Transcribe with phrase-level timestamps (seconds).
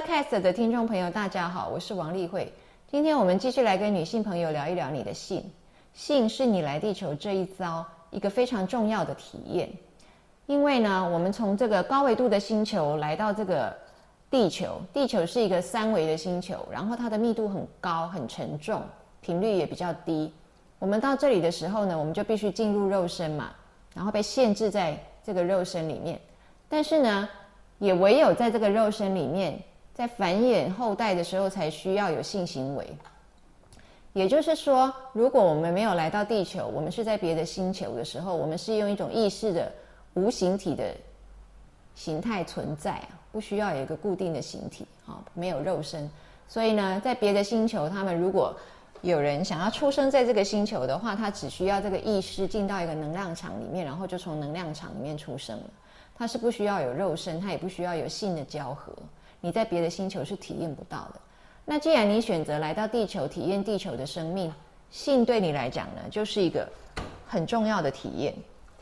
[0.00, 2.50] cast 的听众朋友，大家好，我是王丽慧。
[2.90, 5.44] 今天我们继续来跟女性朋友聊一聊你的性。
[5.92, 9.68] 性是你来地球这一遭一个非常重要的体验，
[10.46, 13.76] 因为呢，我们从这个高维度的星球来到这个
[14.30, 18.80] 地球，地球是一个三维的星球，然后它的密度很高、很沉重，
[19.20, 20.32] 频率也比较低。
[20.78, 23.50] 我们到这里的时候呢，我们就必须进入肉身嘛，
[23.94, 26.18] 然后被限制在这个肉身里面。
[26.70, 27.28] 但是呢，
[27.78, 29.60] 也唯有在这个肉身里面，
[30.00, 32.86] 在繁衍后代的时候，才需要有性行为。
[34.14, 39.70] 也就是说，如果我们没有来到地球，我们是在别的星球的时候，我们是用一种意识的
[40.14, 40.94] 无形体的
[41.94, 46.10] 形态存在啊，不需要有一个固定的形体啊，没有肉身。
[46.48, 48.56] 所以呢，在别的星球，他们如果
[49.02, 55.64] 有人想要出生在这个星球的话，他只需要这个意识进到一个能量场里面，然后就从能量场里面出生了。
[56.16, 58.94] 他是不需要有肉身，他也不需要有性的交合。
[59.40, 61.20] 你在别的星球是体验不到的。
[61.64, 64.52] 那既然你选择来到地球体验地球的生命，
[64.90, 66.68] 性对你来讲呢，就是一个
[67.26, 68.34] 很重要的体验。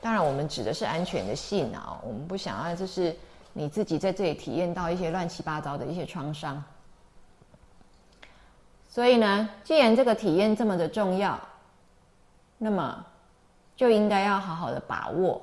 [0.00, 3.14] 当然，我们指的是安全的性啊，我们不想要就是
[3.52, 6.62] 你自己在这里体验到一些乱七八糟的一些创伤。
[8.88, 11.38] 所以呢，既然这个体验这么的重要，
[12.56, 13.04] 那么
[13.76, 15.40] 就应该要好好的把握。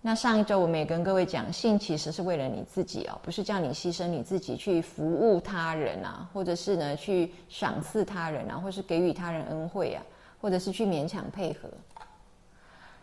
[0.00, 10.02] 那上一周我们也跟各位讲，性其实是为了你自己哦，不是叫你牺牲你自己去服务他人啊，或者是呢去赏赐他人啊，或是给予他人恩惠啊，
[10.40, 11.68] 或者是去勉强配合。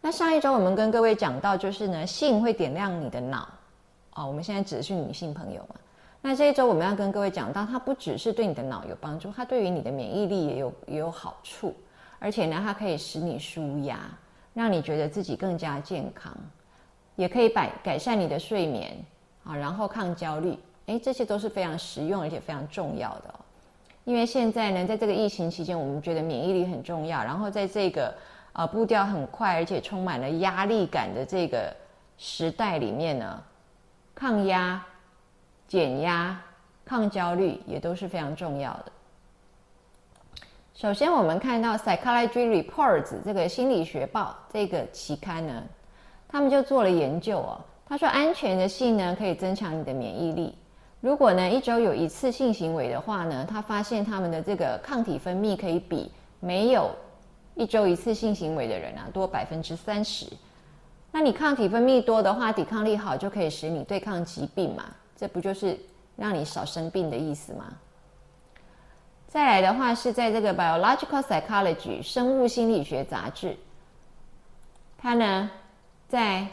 [0.00, 3.46] 那上一周我们跟各位讲到，就是呢性会点亮你的脑
[4.10, 5.74] 啊，我们现在指的是女性朋友嘛。
[6.22, 11.74] 那这一周我们要跟各位讲到，它不只是对你的脑有帮助，它对于你的免疫力也有也有好处，
[12.18, 14.00] 而且呢它可以使你舒压，
[14.54, 16.34] 让你觉得自己更加健康。
[17.18, 18.96] 也可以改改善你的睡眠
[19.42, 23.34] 啊，然后抗焦虑，诶，这些都是非常实用而且非常重要的。
[24.04, 28.14] 因为现在呢，在这个疫情期间，我们觉得免疫力很重要，然后在这个
[28.52, 31.74] 啊步调很快而且充满了压力感的这个
[32.18, 33.42] 时代里面呢，
[34.14, 34.80] 抗压、
[35.66, 36.40] 减压、
[36.84, 38.92] 抗焦虑也都是非常重要的。
[40.72, 45.64] 首先，我们看到《Psychology Reports》这个心理学报这个期刊呢。
[46.28, 47.58] 他们就做了研究哦，
[47.88, 50.54] 他说安全的性呢可以增强你的免疫力。
[51.00, 56.90] 如果呢一周有一次性行为的话呢，他发现他们的这个抗体分泌可以比没有
[57.54, 60.26] 一周一次性行为的人啊多百分之三十。
[61.10, 64.84] 那你抗体分泌多的话，抵抗力好就可以使你对抗疾病嘛，
[65.16, 65.78] 这不就是
[66.16, 67.64] 让你少生病的意思吗？
[69.26, 73.56] 再来的话是在这个 Biological Psychology 生物心理学杂志，
[74.98, 75.50] 它呢。
[76.08, 76.46] 在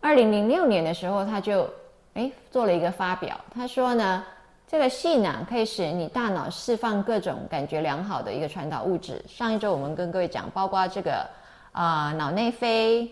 [0.00, 1.68] 二零零六年的时候，他就
[2.14, 3.38] 哎做了一个发表。
[3.54, 4.24] 他说呢，
[4.66, 9.22] 这个性啊可以使你大脑释放各种感觉良好的一个传导物质。
[9.28, 11.28] 上一周我们跟各位讲，包括这个
[11.72, 13.10] 啊脑内啡、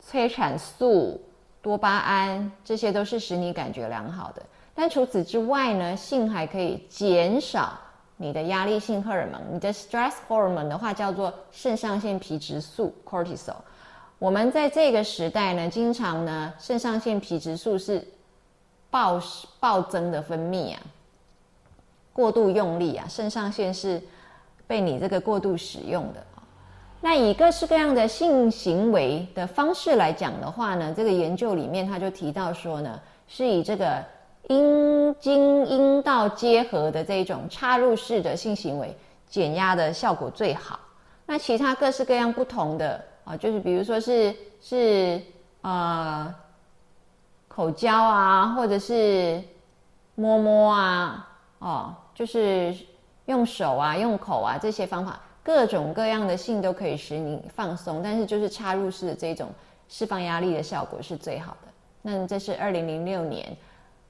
[0.00, 1.20] 催产素、
[1.60, 4.42] 多巴胺，这些都是使你感觉良好的。
[4.74, 7.78] 但除此之外呢，性还可以减少
[8.16, 9.40] 你的压力性荷尔蒙。
[9.52, 13.56] 你的 stress hormone 的话叫做肾上腺皮质素 （cortisol）。
[14.22, 18.06] 我们在这个时代呢，经常呢，肾上腺皮质素是
[18.88, 19.20] 暴
[19.58, 20.78] 暴增的分泌啊，
[22.12, 24.00] 过度用力啊，肾上腺是
[24.64, 26.24] 被你这个过度使用的
[27.00, 34.00] 那以各式各样的性行为的方式来讲的话呢，这个研究里面他就提到说呢，是以这个
[34.46, 38.96] 阴茎阴道结合的这一种插入式的性行为
[39.28, 40.78] 减压的效果最好。
[41.26, 43.04] 那其他各式各样不同的。
[43.24, 45.22] 啊，就是比如说是是
[45.60, 46.34] 呃
[47.46, 49.40] 口交啊，或者是
[50.16, 51.28] 摸摸啊，
[51.60, 52.74] 哦，就是
[53.26, 59.48] 用手啊、用口啊这些方法，各种各样的性都可以使你放松，但是就是插入式的这种
[59.88, 61.68] 释放压力的效果是最好的。
[62.02, 63.56] 那这是二零零六年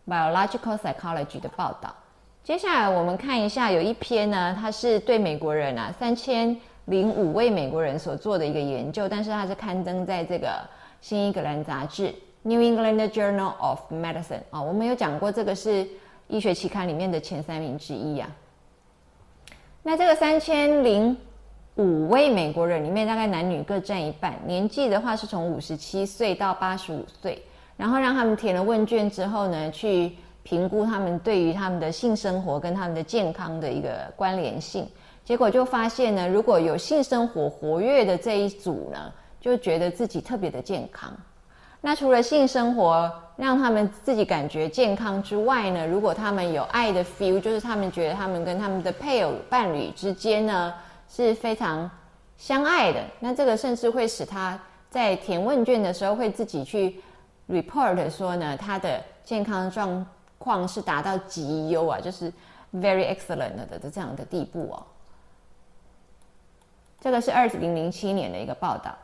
[0.08, 1.94] Biological Psychology 的报道。
[2.42, 6.58] 接下来我们看一下，有一篇呢，它是对美国人啊三千。
[6.86, 10.60] 零五位美国人所做的一个研究，但是它是刊登在这个
[11.00, 12.12] 新英格兰杂志
[12.42, 15.86] （New England Journal of Medicine） 啊，我们有讲过，这个是
[16.26, 18.28] 医学期刊里面的前三名之一呀。
[19.82, 21.16] 那这个三千零
[21.76, 27.40] 五位美国人里面，大概男女各占一半，年纪的话是从五十七岁到八十五岁，
[27.76, 30.12] 然后让他们填了问卷之后呢，去
[30.42, 34.86] 评估他们对于他们的性生活跟他们的健康的一个关联性。
[35.24, 41.12] 结果就发现呢，如果有性生活活跃的这一组呢，就觉得自己特别的健康。
[41.80, 50.72] 那除了性生活让他们自己感觉健康之外呢，如果他们有爱的 feel，就是他们觉得他们跟他们的配偶伴侣之间呢
[51.08, 51.90] 是非常
[52.36, 54.58] 相爱的，那这个甚至会使他
[54.90, 57.00] 在填问卷的时候会自己去
[57.48, 60.06] report 说呢，他的健康状
[60.38, 62.32] 况是达到极优啊，就是
[62.74, 64.82] very excellent 的的这样的地步哦。
[67.02, 68.96] 这个是二零零七年的一个报道。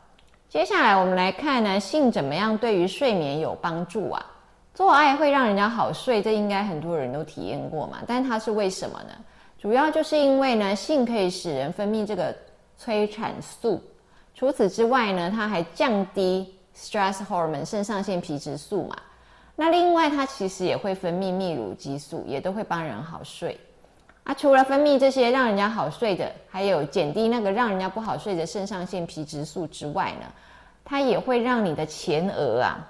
[0.48, 4.24] 接下来我们来看呢，性怎么样对于睡眠有帮助啊？
[4.72, 7.98] 做爱会让人家好睡，这应该很多人都体验过嘛。
[8.06, 9.10] 但它是为什么呢？
[9.58, 12.32] 主要就是因为呢，性可以使人分泌这个
[12.76, 13.82] 催产素。
[14.32, 18.96] 除此之外呢，它还降低 stress hormone 肾上腺皮质素嘛。
[19.56, 23.58] 那另外它其实也会分泌泌乳激素，也都会帮人好睡。
[24.28, 30.26] 啊，除了分泌这些让人家好睡的，还有减低那个让人家不好睡的肾上腺皮质素之外呢，
[30.84, 32.86] 它也会让你的前额啊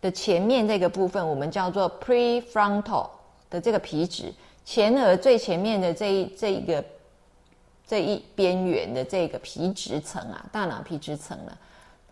[0.00, 3.08] 的前面这个部分，我们叫做 prefrontal
[3.48, 4.34] 的这个皮质，
[4.64, 6.84] 前额最前面的这一这一个
[7.86, 11.52] 这一边缘的这个皮质层啊，大脑皮质层呢，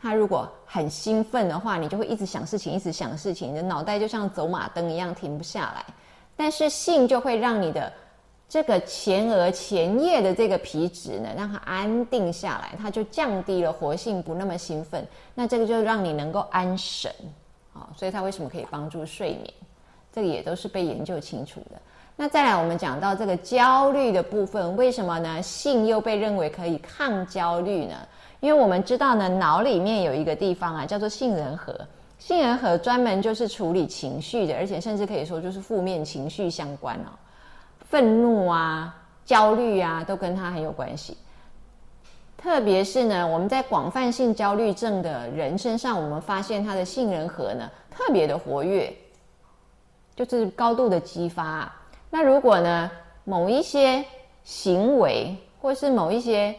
[0.01, 5.85] 它如果很兴奋的话，你就会一直想事情，一直想事情，你的脑袋就像走马灯一样停不下来。
[6.37, 7.93] 但是性就会让你的
[8.55, 15.05] 这个前额前叶的这个皮质呢，让它安定下来，它就降低了活性，不那么兴奋。
[15.35, 17.13] 那这个就让你能够安神
[17.73, 19.53] 啊，所以它为什么可以帮助睡眠？
[20.13, 21.83] 这个也都是被研究清楚的。
[22.15, 25.43] 那再来，我们讲到这个焦虑的部分，为什么呢？
[25.43, 27.97] 性又被认为可以抗焦虑呢？
[28.39, 31.77] 因为我们知道呢，脑里面有一个地方啊，叫做杏仁核。
[32.21, 37.11] 杏仁核专门就是处理情绪的，而且甚至可以说就是负面情绪相关哦，
[37.95, 38.93] 愤怒啊、
[39.25, 41.17] 焦虑啊，都跟他很有关系。
[42.37, 48.93] 特别是呢，我们在广泛性焦虑症的人身上，我们发现他的杏仁核呢特别的活跃，
[50.17, 51.73] 就是高度的激发。
[52.11, 52.91] 那如果呢
[53.23, 54.05] 某一些
[54.43, 55.33] 行为
[55.63, 56.53] 或是某一些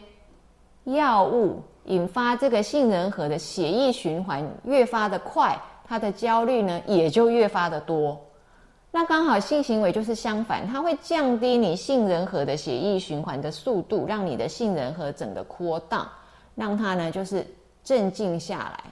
[0.84, 5.54] 药物，引发这个杏仁核的血液循环越发的快，
[5.86, 8.18] 他的焦虑呢也就越发的多。
[8.90, 16.10] 那刚好性行为就是相反，它会降低你杏仁核的血液循环的速度，让你的杏仁核整个扩大，
[16.54, 17.46] 让它呢就是
[17.84, 18.84] 镇静下来。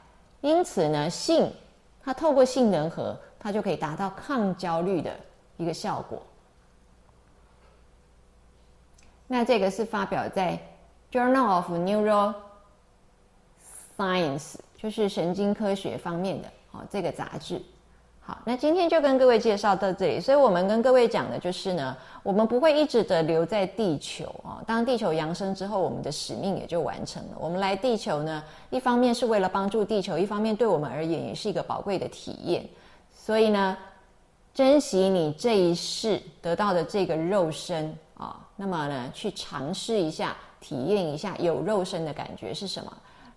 [0.43, 1.51] 因此呢，性
[2.03, 5.11] 它透过杏仁核，它就可以达到抗焦虑的
[5.57, 6.23] 一个效果。
[9.27, 10.59] 那这个是发表在
[11.17, 12.33] 《Journal of Neuro》。
[13.97, 17.63] Science 就是神经科学方面的哦，这个杂志。
[18.27, 20.19] 好，那今天就跟各位介绍到这里。
[20.19, 24.65] 所以我们跟各位讲的就是呢，我们不会一直的留在地球啊。
[24.67, 27.37] 当地球扬升之后，我们的使命也就完成了。
[27.39, 32.67] 我们来地球呢，一方面是为了帮助地球，一方面对我们而言也是一个宝贵的体验。
[33.13, 33.77] 所以呢，
[34.55, 42.91] 珍惜你这一世得到的这个肉身啊，那么呢，去尝试一下，体验一下有肉身的感觉是什么。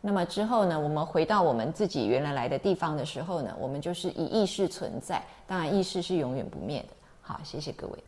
[0.07, 5.21] 那么之后呢，我们回到我们自己原来来的地方的时候呢，我们就是以意识存在。
[5.45, 6.87] 当然，意识是永远不灭的。
[7.19, 7.99] 好，谢谢各位。